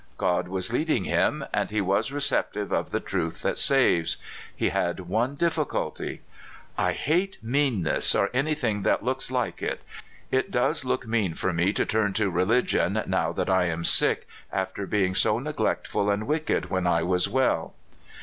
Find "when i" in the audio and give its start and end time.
16.71-17.03